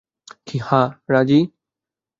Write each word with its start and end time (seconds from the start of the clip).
হ্যাঁ- 0.61 0.87
রাজি? 1.11 1.39